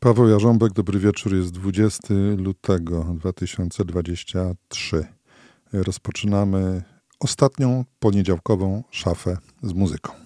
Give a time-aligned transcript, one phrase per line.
[0.00, 1.34] Paweł Jarząbek, dobry wieczór.
[1.34, 5.06] Jest 20 lutego 2023.
[5.72, 6.82] Rozpoczynamy
[7.20, 10.21] ostatnią poniedziałkową szafę z muzyką.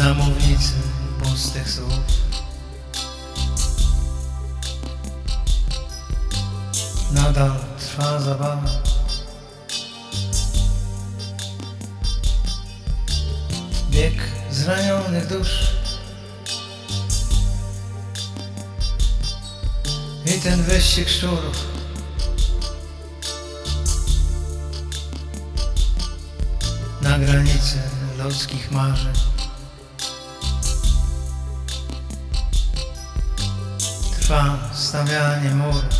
[0.00, 0.72] Na mównicy
[1.22, 1.92] pustych słów.
[7.12, 8.70] Nadal trwa zabawa.
[13.90, 14.14] Bieg
[14.50, 15.70] zranionych dusz.
[20.26, 21.66] I ten wyścig szczurów.
[27.02, 27.78] Na granicy
[28.18, 29.14] ludzkich marzeń
[34.30, 35.99] sva stavljanje mora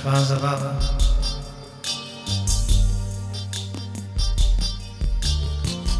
[0.00, 0.74] trwa zabawa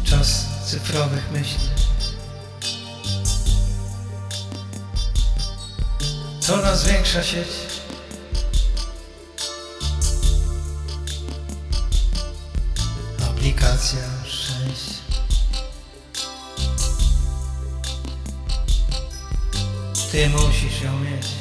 [0.03, 1.69] Czas cyfrowych myśli.
[6.39, 7.47] Coraz większa sieć?
[13.29, 15.01] Aplikacja szczęścia
[20.11, 21.40] Ty musisz ją mieć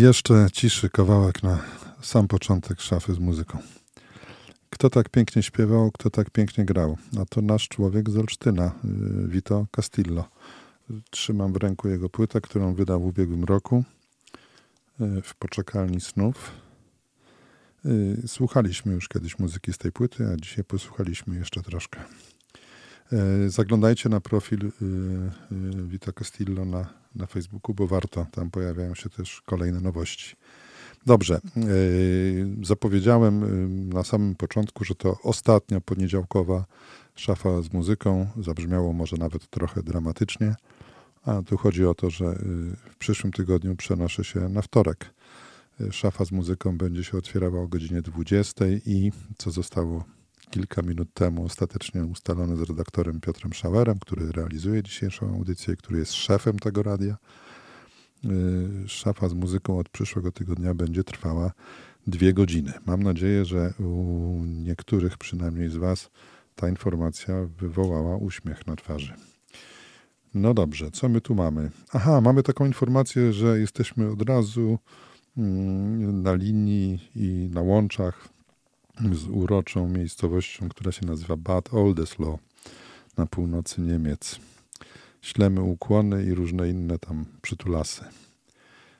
[0.00, 1.58] Jeszcze ciszy kawałek na
[2.02, 3.58] sam początek szafy z muzyką.
[4.70, 6.98] Kto tak pięknie śpiewał, kto tak pięknie grał?
[7.20, 8.72] A to nasz człowiek z Olsztyna,
[9.24, 10.28] y, Vito Castillo.
[11.10, 13.84] Trzymam w ręku jego płytę, którą wydał w ubiegłym roku
[15.00, 16.50] y, w Poczekalni Snów.
[17.86, 22.00] Y, słuchaliśmy już kiedyś muzyki z tej płyty, a dzisiaj posłuchaliśmy jeszcze troszkę.
[23.46, 24.72] Zaglądajcie na profil
[25.88, 28.26] Vito Castillo na, na Facebooku, bo warto.
[28.32, 30.36] Tam pojawiają się też kolejne nowości.
[31.06, 31.40] Dobrze.
[32.62, 36.64] Zapowiedziałem na samym początku, że to ostatnia poniedziałkowa
[37.14, 38.26] szafa z muzyką.
[38.40, 40.54] Zabrzmiało może nawet trochę dramatycznie,
[41.24, 42.36] a tu chodzi o to, że y,
[42.90, 45.14] w przyszłym tygodniu przenoszę się na wtorek.
[45.90, 50.04] Szafa z muzyką będzie się otwierała o godzinie 20 i co zostało
[50.50, 56.12] kilka minut temu ostatecznie ustalone z redaktorem Piotrem Szauerem, który realizuje dzisiejszą audycję, który jest
[56.12, 57.16] szefem tego radia.
[58.24, 61.52] Y, szafa z muzyką od przyszłego tygodnia będzie trwała
[62.06, 62.72] dwie godziny.
[62.86, 66.10] Mam nadzieję, że u niektórych przynajmniej z Was
[66.54, 69.14] ta informacja wywołała uśmiech na twarzy.
[70.34, 71.70] No dobrze, co my tu mamy?
[71.92, 74.78] Aha, mamy taką informację, że jesteśmy od razu
[75.36, 78.28] mm, na linii i na łączach
[79.12, 82.38] z uroczą miejscowością, która się nazywa Bad Oldesloe
[83.16, 84.40] na północy Niemiec.
[85.22, 88.04] Ślemy ukłony i różne inne tam przytulasy.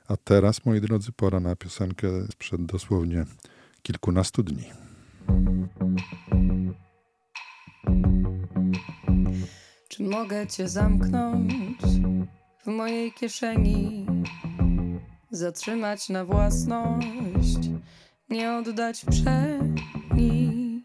[0.07, 3.25] A teraz, moi drodzy, pora na piosenkę sprzed dosłownie
[3.81, 4.63] kilkunastu dni.
[9.87, 11.81] Czy mogę cię zamknąć
[12.63, 14.05] w mojej kieszeni?
[15.31, 17.59] Zatrzymać na własność,
[18.31, 20.83] nie oddać przeni,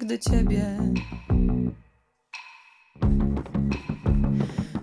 [0.00, 0.78] gdy ciebie.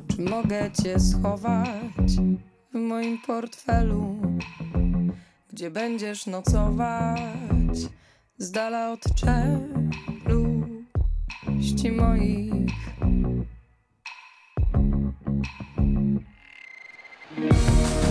[0.08, 2.12] Czy mogę cię schować
[2.74, 4.16] w moim portfelu,
[5.50, 7.78] gdzie będziesz nocować
[8.38, 10.62] z dala od czeluści
[11.92, 12.72] moich?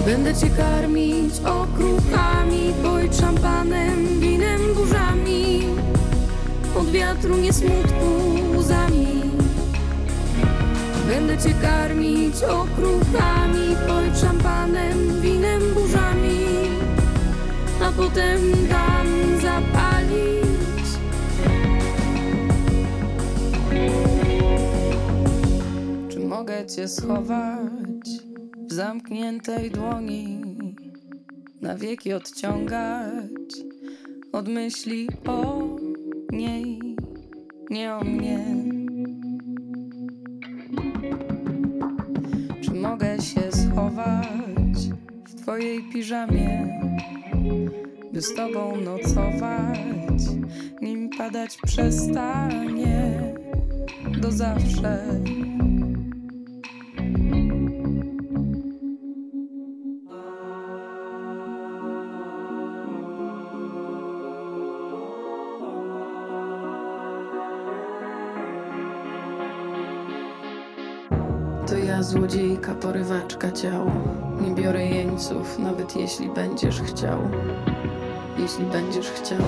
[0.07, 5.65] Będę cię karmić okruchami, boj szampanem, winem, burzami.
[6.77, 8.07] Od wiatru nie smutku
[8.57, 9.07] łzami.
[11.09, 16.41] Będę cię karmić okruchami, boj szampanem, winem, burzami.
[17.85, 19.07] A potem dam
[19.43, 20.89] zapalić.
[26.09, 28.30] Czy mogę cię schować?
[28.71, 30.41] W zamkniętej dłoni
[31.61, 33.51] na wieki odciągać
[34.33, 35.69] od myśli o
[36.33, 36.97] niej,
[37.71, 38.45] nie o mnie.
[42.61, 44.79] Czy mogę się schować
[45.27, 46.81] w Twojej piżamie,
[48.13, 50.23] by z Tobą nocować,
[50.83, 53.35] nim padać przestanie
[54.21, 55.21] do zawsze?
[72.11, 73.91] Złodziejka, porywaczka ciał.
[74.41, 77.19] Nie biorę jeńców, nawet jeśli będziesz chciał.
[78.39, 79.39] Jeśli będziesz chciał.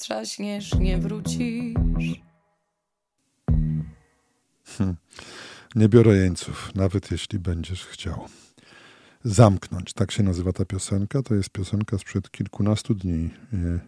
[0.00, 1.74] Zatrzaśniesz, nie wrócisz.
[4.64, 4.96] Hmm.
[5.74, 8.26] Nie biorę jeńców, nawet jeśli będziesz chciał.
[9.24, 11.22] Zamknąć, tak się nazywa ta piosenka.
[11.22, 13.30] To jest piosenka sprzed kilkunastu dni.
[13.52, 13.80] E,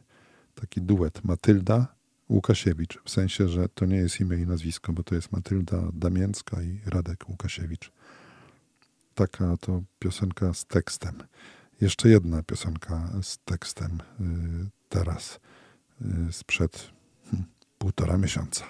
[0.54, 1.86] taki duet Matylda
[2.28, 2.98] Łukasiewicz.
[3.04, 6.80] W sensie, że to nie jest imię i nazwisko, bo to jest Matylda Damięcka i
[6.86, 7.92] Radek Łukasiewicz.
[9.14, 11.22] Taka to piosenka z tekstem.
[11.80, 15.40] Jeszcze jedna piosenka z tekstem y, teraz.
[16.30, 16.90] Sprzed
[17.30, 17.46] hmm,
[17.78, 18.64] półtora miesiąca.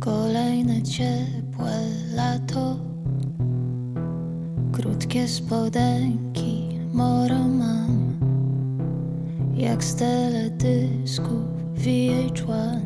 [0.00, 1.80] Kolejne ciepłe
[2.14, 2.76] lato,
[4.72, 8.18] krótkie spodenki, moro mam,
[9.54, 12.80] jak z teledysków VH1.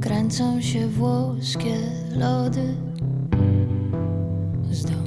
[0.00, 1.76] Kręcą się włoskie
[2.16, 2.91] lody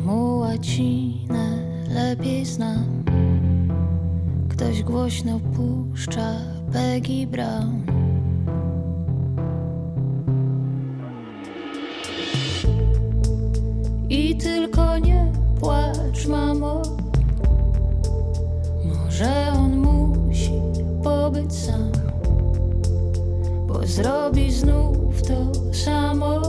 [0.05, 1.57] Domu łacinę
[1.89, 3.03] lepiej znam.
[4.49, 6.31] Ktoś głośno puszcza
[6.73, 7.85] Peggy Brown.
[14.09, 16.81] I tylko nie płacz, mamo.
[18.85, 20.51] Może on musi
[21.03, 21.91] pobyć sam
[23.67, 26.41] Bo zrobi znów to samo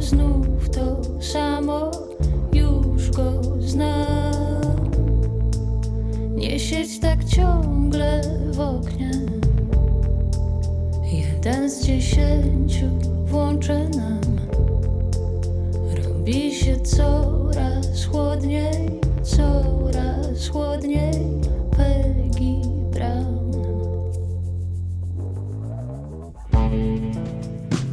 [0.00, 2.03] Znów to samo
[6.84, 9.10] Tak ciągle w oknie.
[11.12, 12.86] Jeden z dziesięciu
[13.26, 14.20] włączę nam.
[16.04, 21.12] Robi się coraz chłodniej, coraz chłodniej
[21.76, 23.50] Peggy Brown.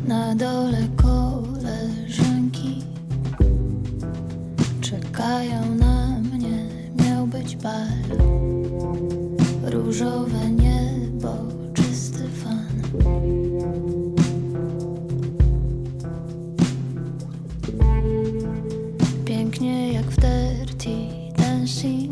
[0.08, 2.84] Na dole koleżanki
[4.82, 8.41] Czekają na mnie, miał być bal
[19.72, 20.90] Pięknie jak w Dirty
[21.38, 22.12] Dancing.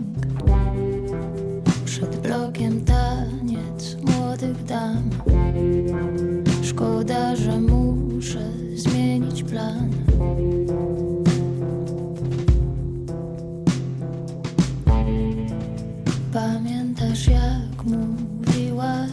[1.85, 5.09] Przed blokiem taniec młodych dam.
[6.63, 9.89] Szkoda, że muszę zmienić plan.
[16.33, 19.09] Pamiętasz jak mówiłaś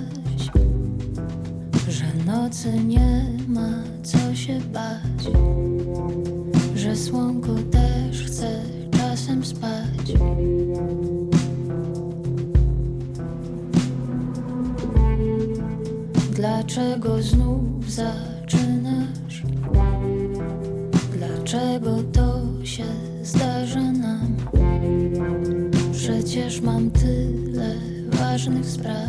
[1.88, 3.70] Że nocy nie ma
[4.02, 5.36] co się bać
[6.76, 7.35] że słonko
[16.76, 19.42] Dlaczego znów zaczynasz?
[21.12, 22.85] Dlaczego to się
[23.23, 24.37] zdarza nam?
[25.92, 27.75] Przecież mam tyle
[28.11, 29.09] ważnych spraw.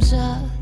[0.00, 0.53] comes up.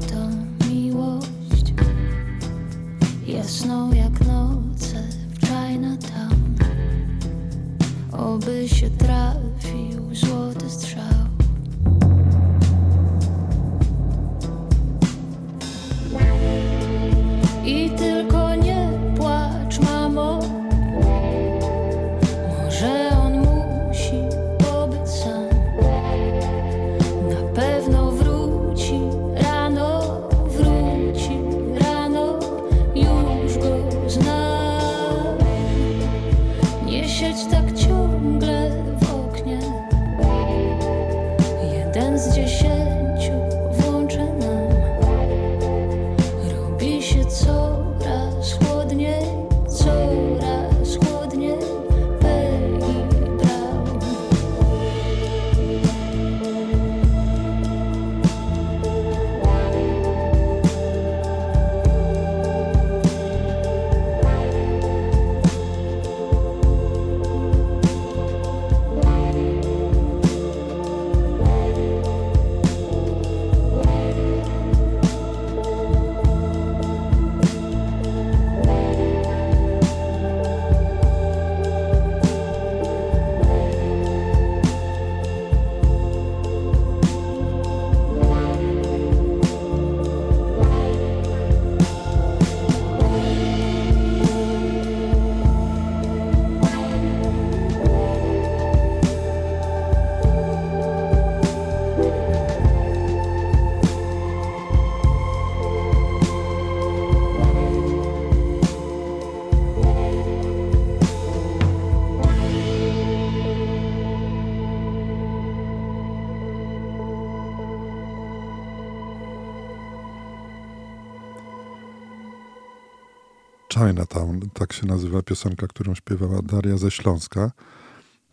[123.87, 127.53] Chinatown, tak się nazywa piosenka, którą śpiewała Daria ze Śląska.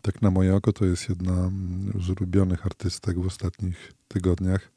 [0.02, 1.50] Tak na moje oko to jest jedna
[1.98, 4.70] z ulubionych artystek w ostatnich tygodniach.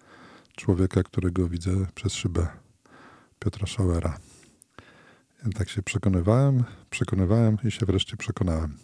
[0.55, 2.47] Człowieka, którego widzę przez szybę,
[3.39, 4.17] Piotra Schauera.
[5.55, 8.77] Tak się przekonywałem, przekonywałem i się wreszcie przekonałem.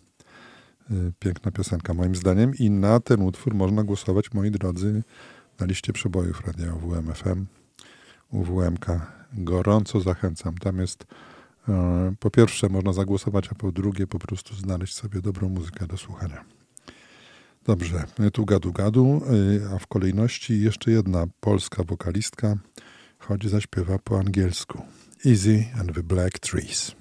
[0.92, 5.04] Y, piękna piosenka moim zdaniem i na ten utwór można głosować, moi drodzy,
[5.60, 7.46] na liście przebojów radia UWM-FM,
[8.32, 8.86] UWMK.
[9.34, 10.58] Gorąco zachęcam.
[10.58, 11.06] Tam jest
[12.20, 16.46] po pierwsze można zagłosować, a po drugie po prostu znaleźć sobie dobrą muzykę do słuchania.
[17.66, 22.58] Dobrze, tu gadu gadu, y, a w kolejności jeszcze jedna polska wokalistka,
[23.20, 24.82] choć zaśpiewa po angielsku.
[25.26, 26.96] Easy and the Black Trees.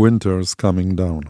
[0.00, 1.20] Winter's Coming Down.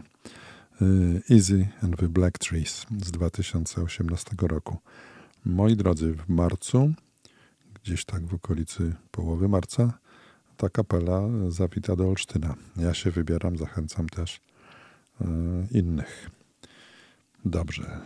[0.81, 4.77] Y, Easy and the Black Trees z 2018 roku.
[5.45, 6.93] Moi drodzy, w marcu,
[7.73, 9.93] gdzieś tak w okolicy połowy marca,
[10.57, 12.55] ta kapela zawita do Olsztyna.
[12.77, 14.41] Ja się wybieram, zachęcam też
[15.21, 15.25] y,
[15.71, 16.29] innych.
[17.45, 17.99] Dobrze.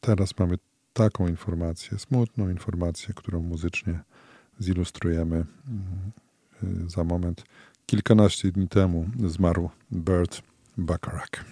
[0.00, 0.58] Teraz mamy
[0.92, 4.00] taką informację, smutną informację, którą muzycznie
[4.60, 5.44] zilustrujemy
[6.62, 7.44] y, za moment.
[7.90, 10.42] Kilkanaście dni temu zmarł Bert
[10.78, 11.44] Bacharach.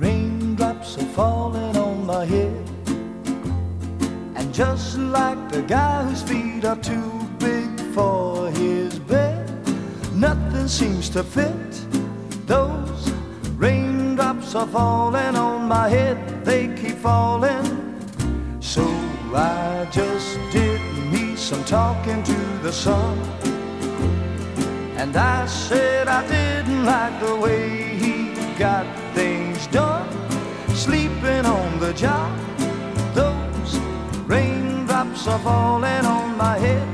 [0.00, 2.70] Raindrops are falling on my head.
[4.36, 9.50] And just like the guy whose feet are too big for his bed
[10.14, 11.72] Nothing seems to fit.
[12.46, 13.12] Those
[13.58, 16.44] raindrops are falling on my head.
[16.44, 17.66] They keep falling.
[18.60, 18.82] So
[19.34, 20.67] I just did
[21.48, 23.18] some talking to the sun.
[24.98, 28.84] And I said I didn't like the way he got
[29.14, 30.06] things done.
[30.74, 32.38] Sleeping on the job,
[33.14, 33.78] those
[34.26, 36.86] raindrops are falling on my head,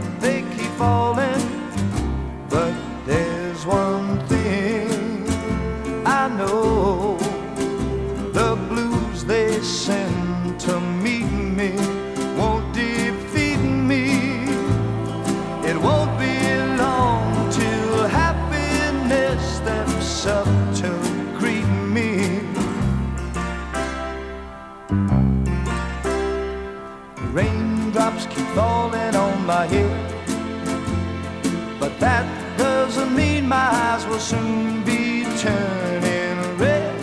[34.14, 36.94] will soon be turning red.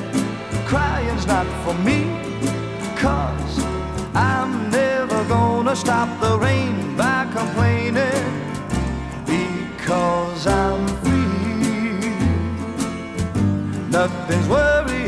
[0.66, 2.00] Crying's not for me,
[2.96, 3.56] cause
[4.16, 8.32] I'm never gonna stop the rain by complaining.
[9.26, 12.16] Because I'm free,
[13.90, 15.01] nothing's worrying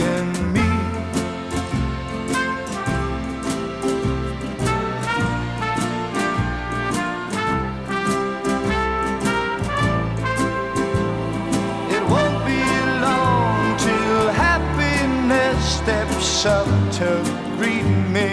[16.45, 17.21] up to
[17.57, 18.27] greet me.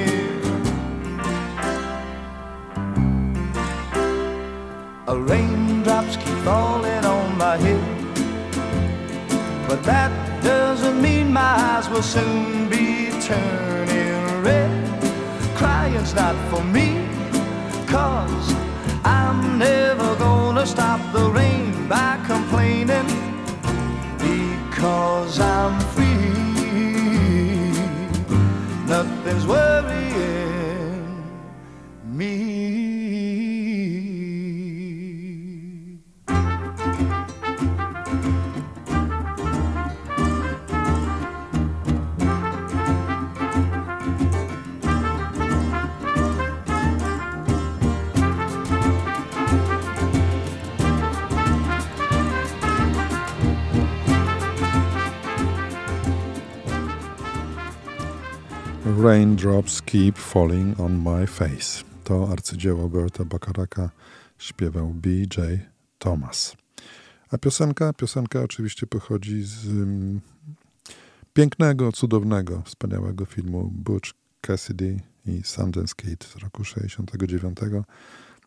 [5.07, 7.83] A raindrops keep falling on my head,
[9.68, 10.11] but that
[10.42, 14.70] doesn't mean my eyes will soon be turning red.
[15.57, 17.07] Crying's not for me,
[17.87, 18.55] cause
[19.05, 23.10] I'm never gonna stop the rain by complaining
[59.40, 61.85] Raindrops Keep Falling on My Face.
[62.05, 63.90] To arcydzieło Berta Bakaraka
[64.38, 65.61] śpiewał B.J.
[65.98, 66.57] Thomas.
[67.31, 67.92] A piosenka?
[67.92, 70.20] Piosenka oczywiście pochodzi z um,
[71.33, 77.59] pięknego, cudownego, wspaniałego filmu Butch Cassidy i Sundance Kid z roku 69.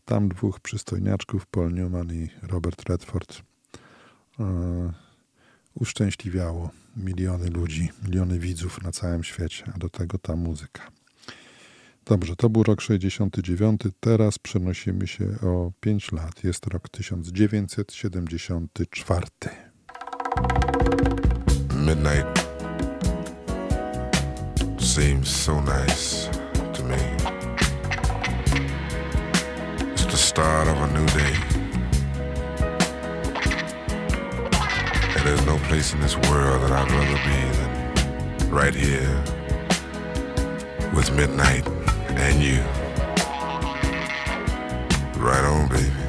[0.05, 3.41] Tam dwóch przystojniaczków, Paul Newman i Robert Redford,
[4.39, 4.93] e,
[5.75, 10.91] uszczęśliwiało miliony ludzi, miliony widzów na całym świecie, a do tego ta muzyka.
[12.05, 16.43] Dobrze, to był rok 69, teraz przenosimy się o 5 lat.
[16.43, 19.27] Jest rok 1974.
[21.85, 22.47] Midnight
[24.77, 26.29] seems so nice
[26.73, 27.17] to me.
[29.93, 31.72] It's the start of a new day.
[35.15, 39.23] And there's no place in this world that I'd rather be than right here
[40.95, 41.67] with midnight
[42.09, 42.61] and you.
[45.19, 46.02] Right on, baby.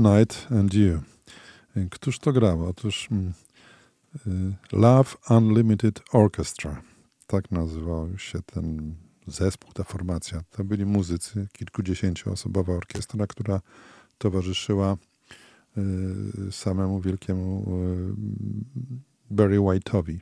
[0.00, 1.00] Midnight and You.
[1.90, 2.66] Któż to grał?
[2.68, 3.32] Otóż mm,
[4.26, 6.82] y, Love Unlimited Orchestra.
[7.26, 8.94] Tak nazywał się ten
[9.26, 10.42] zespół, ta formacja.
[10.50, 13.60] To byli muzycy, kilkudziesięcioosobowa orkiestra, która
[14.18, 14.96] towarzyszyła
[16.48, 20.18] y, samemu wielkiemu y, Barry White'owi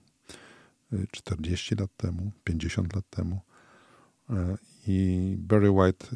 [1.11, 3.41] 40 lat temu, 50 lat temu.
[4.87, 6.07] I Barry White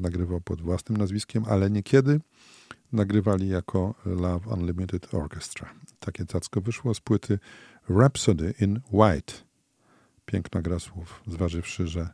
[0.00, 2.20] nagrywał pod własnym nazwiskiem, ale niekiedy
[2.92, 5.74] nagrywali jako Love Unlimited Orchestra.
[6.00, 7.38] Takie cacko wyszło z płyty
[7.90, 9.32] Rhapsody in White.
[10.26, 12.08] Piękna gra słów, zważywszy, że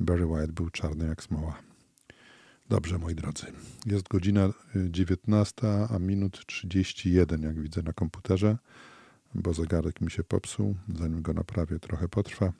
[0.00, 1.58] Barry White był czarny jak smoła.
[2.68, 3.46] Dobrze, moi drodzy.
[3.86, 4.52] Jest godzina
[4.90, 8.58] 19, y, a minut 31, jak widzę na komputerze,
[9.34, 10.76] bo zegarek mi się popsuł.
[10.98, 12.52] Zanim go naprawię, trochę potrwa.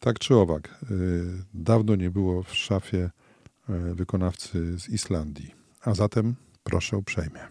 [0.00, 3.10] Tak czy owak, y, dawno nie było w szafie
[3.70, 5.54] y, wykonawcy z Islandii.
[5.80, 7.48] A zatem Proszę uprzejmie.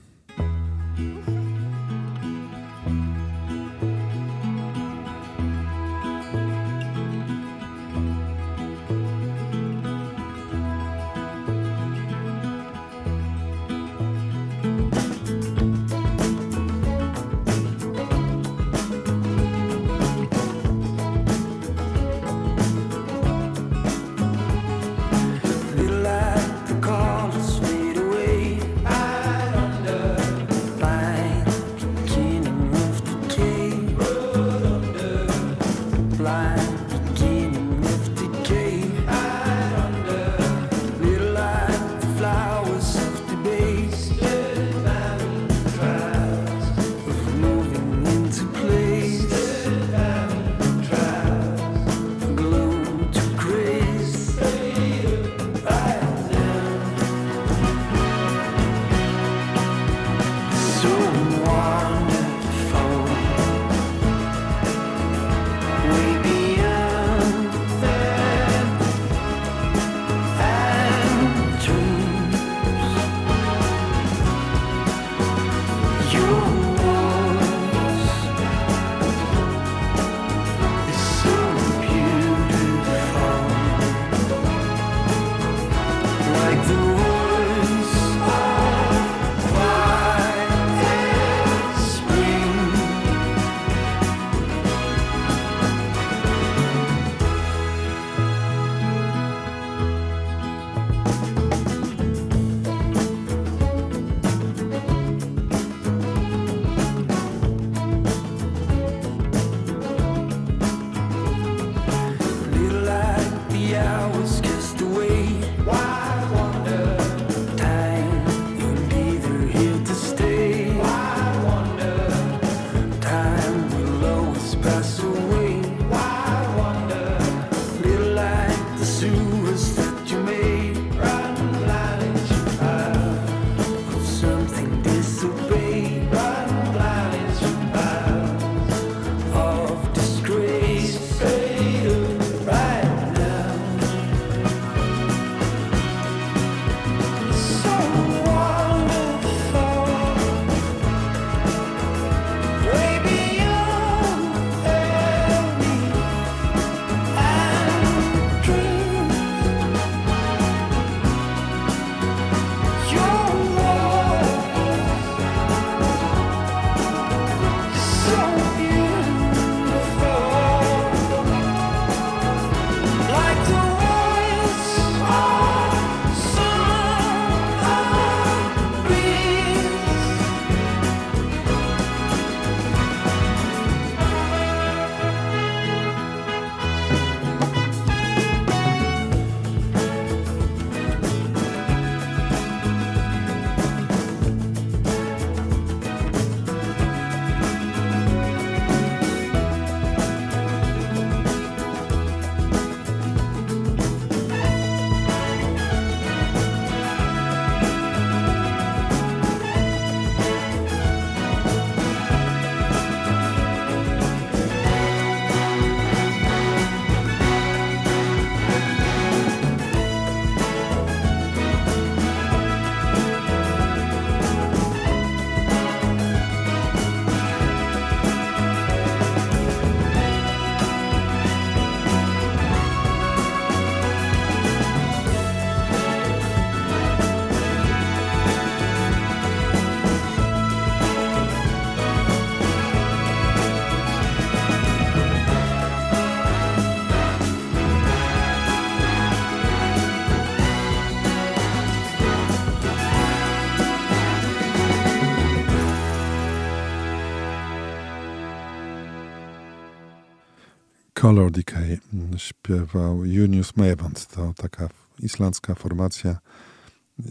[261.02, 261.80] Color Decay
[262.18, 264.08] śpiewał Junius Mavant.
[264.08, 266.18] To taka islandzka formacja.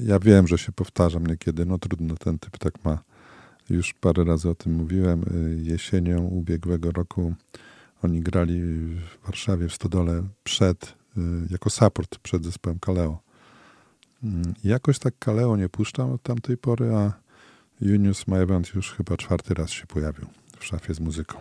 [0.00, 2.98] Ja wiem, że się powtarzam niekiedy, no trudno, ten typ tak ma.
[3.70, 5.24] Już parę razy o tym mówiłem.
[5.56, 7.34] Jesienią ubiegłego roku
[8.02, 10.94] oni grali w Warszawie w Stodole przed,
[11.50, 13.18] jako support przed zespołem Kaleo.
[14.64, 17.12] Jakoś tak Kaleo nie puszczam od tamtej pory, a
[17.80, 20.26] Junius Mavant już chyba czwarty raz się pojawił
[20.58, 21.38] w szafie z muzyką.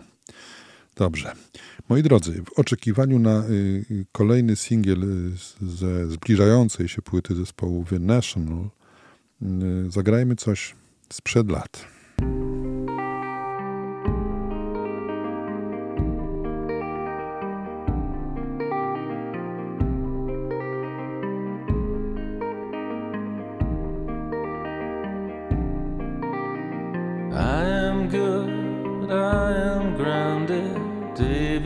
[0.96, 1.32] Dobrze.
[1.88, 5.04] Moi drodzy, w oczekiwaniu na y, kolejny singiel
[5.62, 8.70] ze zbliżającej się płyty zespołu The National
[9.42, 10.74] y, zagrajmy coś
[11.12, 11.86] sprzed lat.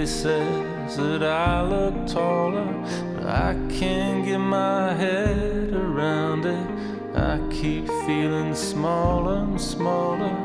[0.05, 2.71] He says that I look taller,
[3.15, 6.69] but I can't get my head around it.
[7.17, 10.37] I keep feeling smaller and smaller.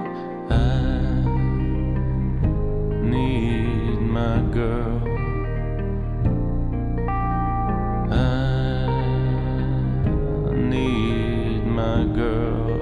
[0.50, 1.26] I
[3.04, 5.02] need my girl.
[8.10, 8.86] I
[10.56, 12.80] need my girl.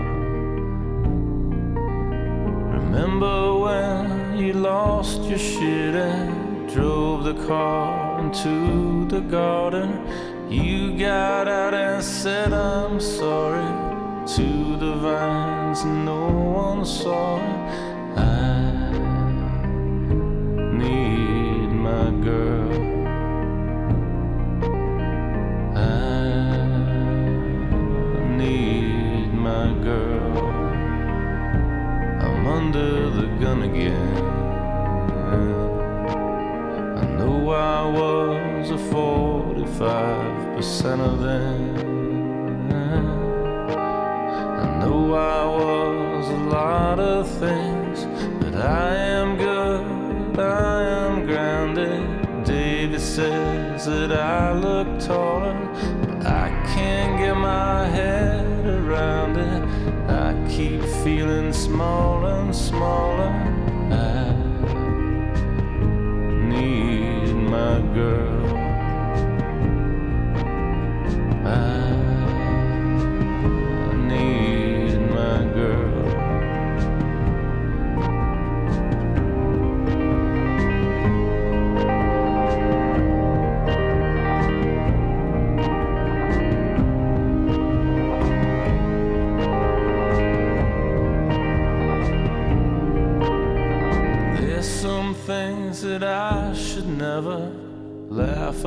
[2.78, 6.37] Remember when you lost your shit and
[6.68, 10.06] drove the car into the garden.
[10.50, 13.66] You got out and said, I'm sorry
[14.36, 17.58] to the vines, no one saw it.
[18.18, 18.92] I
[20.74, 22.74] need my girl.
[25.76, 25.80] I
[28.38, 30.38] need my girl.
[32.22, 34.17] I'm under the gun again.
[39.78, 41.78] 45% of them.
[44.60, 48.08] I know I was a lot of things,
[48.42, 52.44] but I am good, I am grounded.
[52.44, 55.56] David says that I look taller,
[56.02, 59.62] but I can't get my head around it.
[60.10, 63.47] I keep feeling smaller and smaller.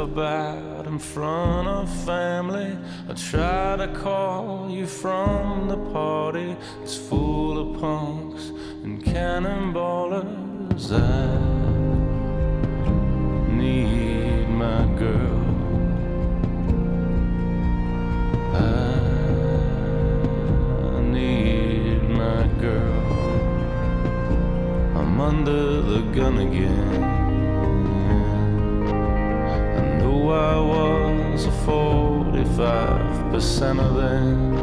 [0.00, 2.76] About in front of family.
[3.08, 6.56] I try to call you from the party.
[6.82, 8.48] It's full of punks
[8.82, 10.90] and cannonballers.
[10.90, 11.38] I
[13.52, 15.44] need my girl.
[20.94, 23.02] I need my girl.
[24.96, 27.19] I'm under the gun again.
[31.70, 34.58] 45% of them.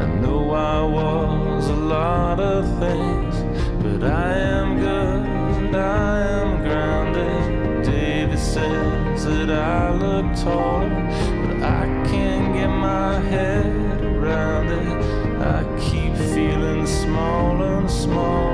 [0.00, 3.36] I know I was a lot of things,
[3.82, 7.84] but I am good, I am grounded.
[7.84, 10.88] David says that I look taller,
[11.46, 15.02] but I can't get my head around it.
[15.42, 18.51] I keep feeling smaller and smaller.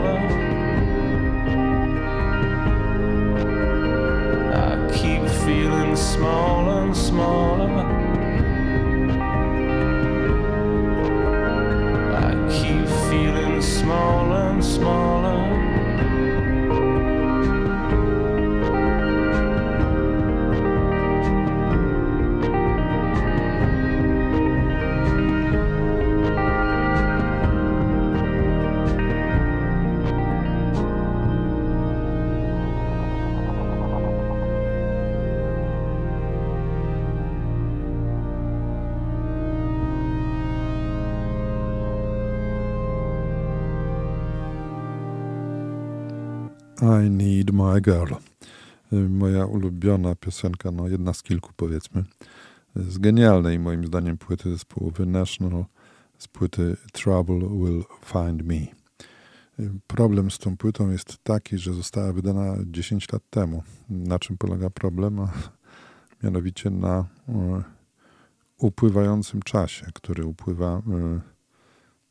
[46.83, 48.14] I Need My Girl.
[48.93, 52.05] Moja ulubiona piosenka, no jedna z kilku powiedzmy,
[52.76, 55.64] z genialnej moim zdaniem płyty zespołu The National,
[56.18, 58.66] z płyty Trouble Will Find Me.
[59.87, 63.62] Problem z tą płytą jest taki, że została wydana 10 lat temu.
[63.91, 65.20] Na czym polega problem?
[66.22, 67.62] Mianowicie na e,
[68.59, 70.81] upływającym czasie, który upływa e,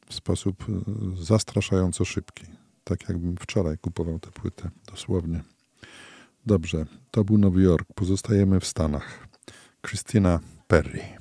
[0.07, 0.73] w sposób e,
[1.23, 2.45] zastraszająco szybki.
[2.87, 5.43] Tak jakbym wczoraj kupował tę płytę, dosłownie.
[6.45, 7.87] Dobrze, to był Nowy Jork.
[7.95, 9.27] Pozostajemy w Stanach.
[9.87, 11.16] Christina Perry.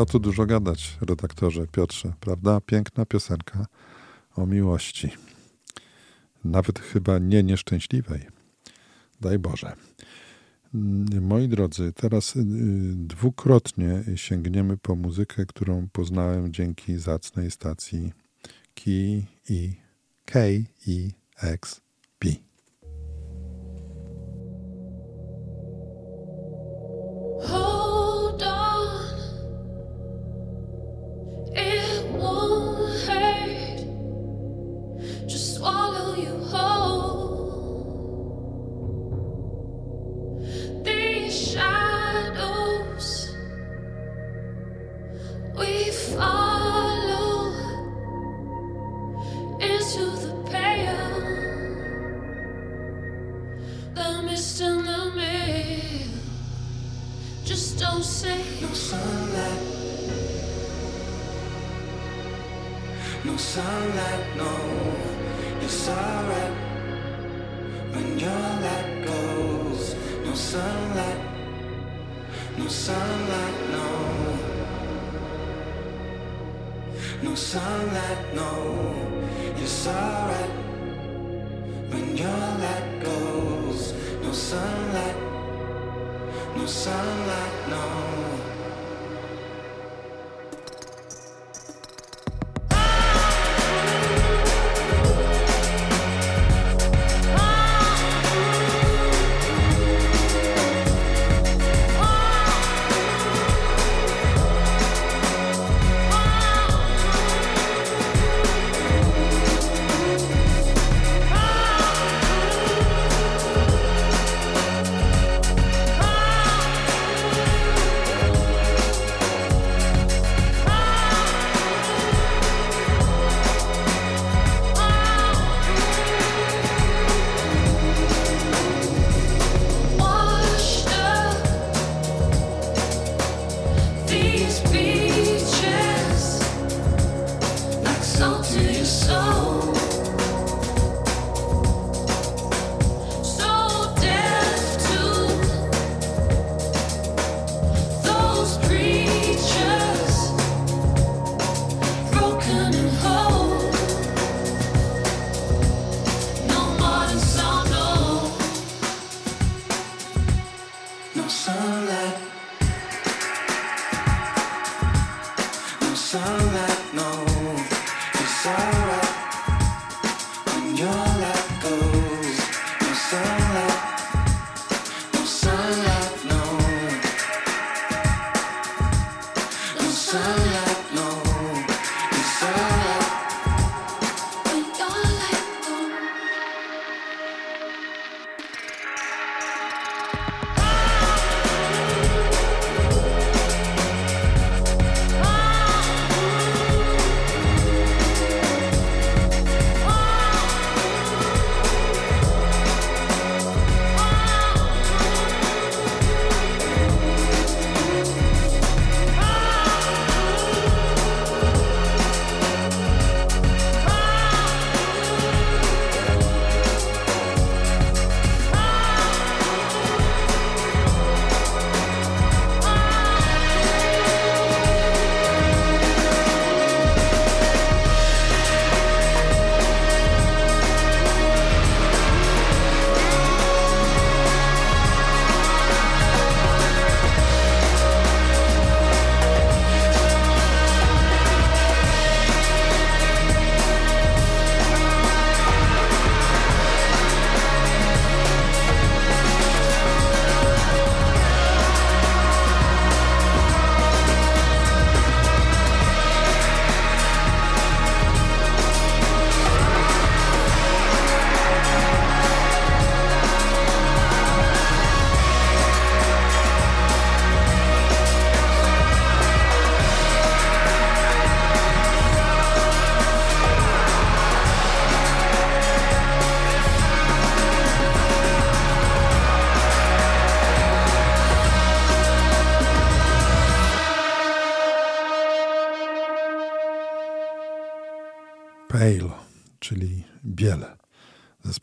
[0.00, 2.60] co tu dużo gadać, redaktorze Piotrze, prawda?
[2.60, 3.66] Piękna piosenka
[4.36, 5.10] o miłości.
[6.44, 8.26] Nawet chyba nie nieszczęśliwej.
[9.20, 9.72] Daj Boże.
[10.74, 12.42] Mm, moi drodzy, teraz y,
[12.94, 18.12] dwukrotnie sięgniemy po muzykę, którą poznałem dzięki zacnej stacji
[18.74, 19.74] KI i
[20.24, 21.80] KIX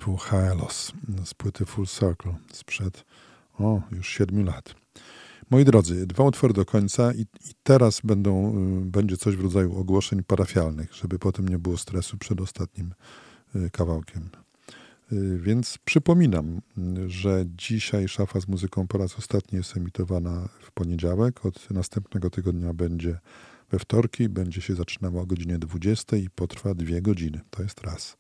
[0.08, 0.92] zespół Haelos
[1.26, 3.06] z płyty Full Circle sprzed
[3.60, 4.76] o, już siedmiu lat.
[5.50, 9.80] Moi drodzy, dwa utwory do końca i, i teraz będą, y, będzie coś w rodzaju
[9.80, 12.94] ogłoszeń parafialnych, żeby potem nie było stresu przed ostatnim
[13.56, 14.30] y, kawałkiem.
[15.12, 16.62] Y, więc przypominam,
[17.08, 21.46] że dzisiaj szafa z muzyką po raz ostatni jest emitowana w poniedziałek.
[21.46, 23.20] Od następnego tygodnia będzie
[23.72, 27.42] we wtorki, będzie się zaczynała o godzinie 20 i potrwa dwie godziny.
[27.50, 28.18] To jest raz.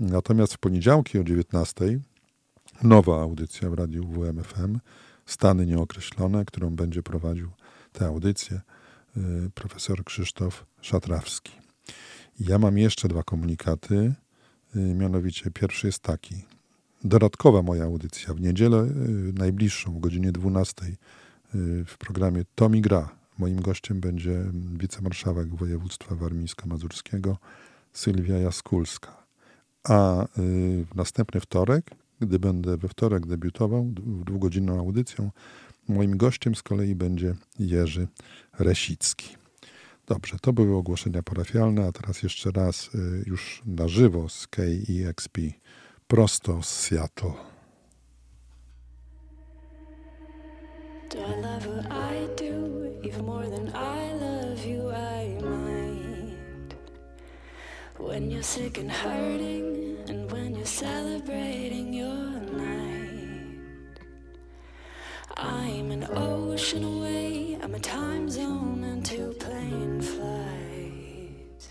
[0.00, 2.00] Natomiast w poniedziałki o 19
[2.82, 4.78] nowa audycja w radiu WMFM,
[5.26, 7.50] Stany Nieokreślone, którą będzie prowadził
[7.92, 8.60] tę audycję
[9.16, 11.52] y, profesor Krzysztof Szatrawski.
[12.40, 14.14] Ja mam jeszcze dwa komunikaty.
[14.76, 16.44] Y, Mianowicie pierwszy jest taki.
[17.04, 20.96] Dodatkowa moja audycja w niedzielę y, najbliższą o godzinie 12 y,
[21.84, 23.08] w programie Tomi Gra.
[23.38, 24.44] Moim gościem będzie
[24.78, 27.36] wicemarszałek województwa warmińsko-mazurskiego
[27.92, 29.17] Sylwia Jaskulska.
[29.84, 30.26] A y,
[30.84, 35.30] w następny wtorek, gdy będę we wtorek debiutował d- dwugodzinną audycją,
[35.88, 38.08] moim gościem z kolei będzie Jerzy
[38.58, 39.36] Resicki.
[40.06, 45.38] Dobrze, to były ogłoszenia parafialne, a teraz jeszcze raz y, już na żywo z KEXP,
[46.06, 47.32] prosto z Seattle.
[51.10, 52.47] Do I love I do
[58.38, 63.58] you're sick and hurting, and when you're celebrating your night.
[65.36, 71.68] I'm an ocean away, I'm a time zone and two plane flights.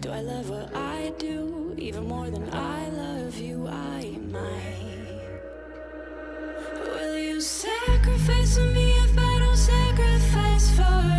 [0.00, 3.68] Do I love what I do even more than I love you?
[3.68, 5.30] I might.
[6.86, 11.13] Will you sacrifice for me if I don't sacrifice for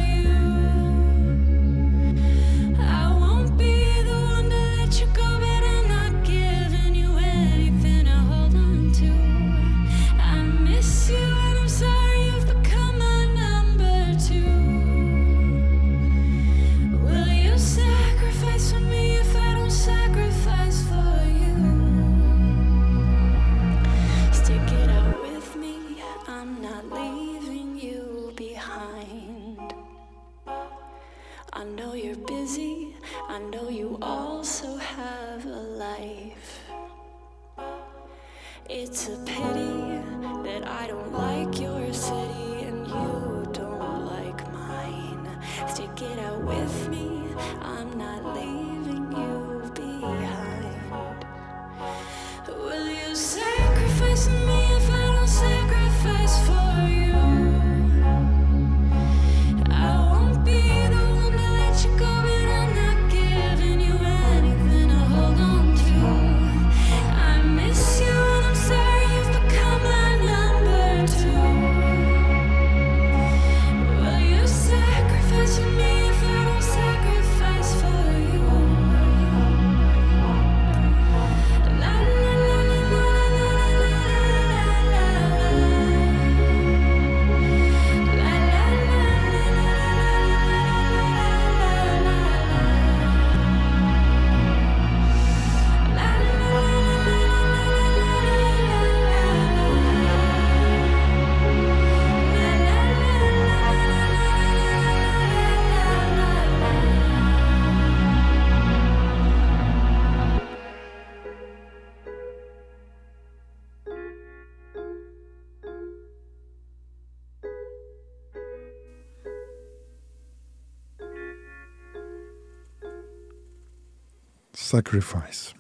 [124.66, 125.54] Sacrifice.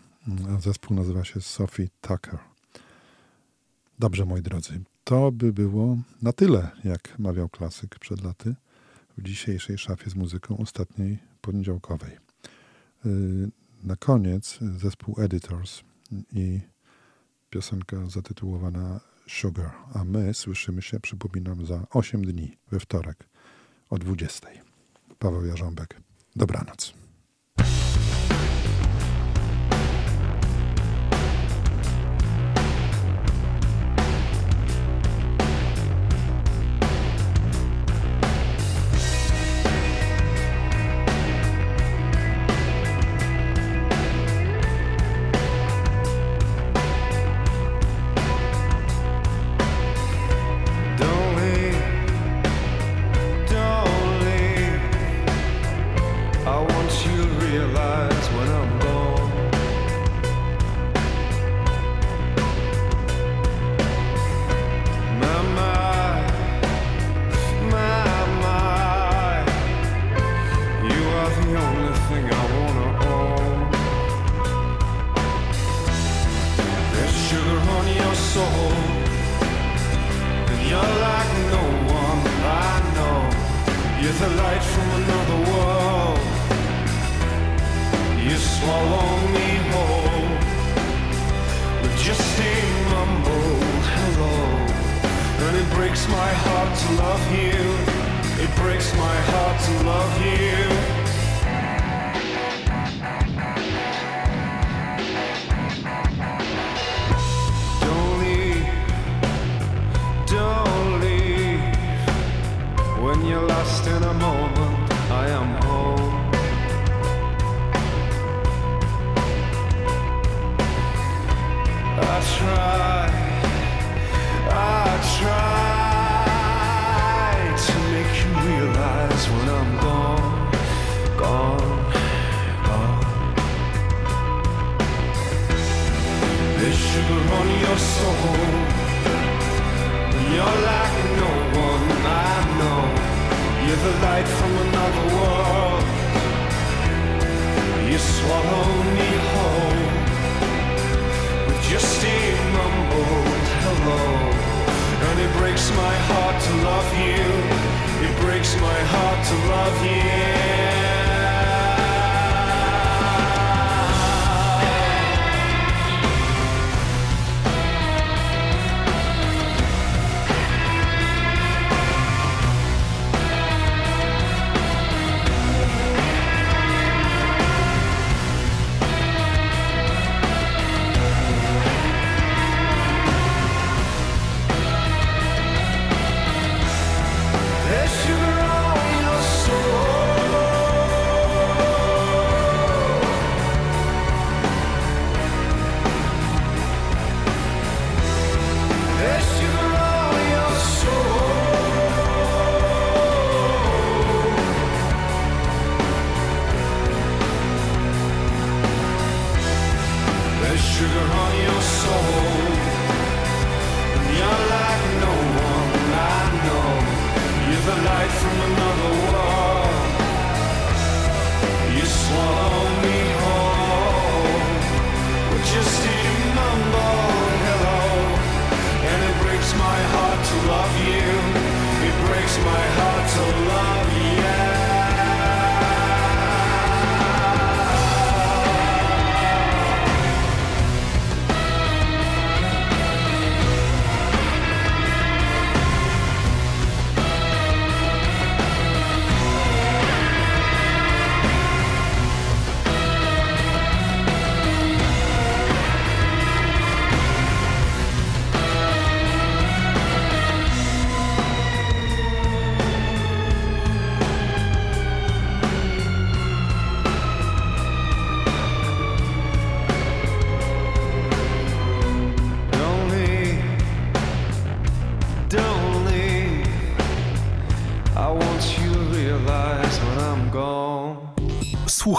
[0.59, 2.39] Zespół nazywa się Sophie Tucker.
[3.99, 8.55] Dobrze, moi drodzy, to by było na tyle, jak mawiał klasyk przed laty,
[9.17, 12.17] w dzisiejszej szafie z muzyką ostatniej poniedziałkowej.
[13.05, 13.49] Yy,
[13.83, 15.81] Na koniec zespół Editors
[16.31, 16.59] i
[17.49, 23.27] piosenka zatytułowana Sugar, a my słyszymy się, przypominam, za 8 dni, we wtorek
[23.89, 24.47] o 20.
[25.19, 26.01] Paweł Jarząbek.
[26.35, 27.04] Dobranoc.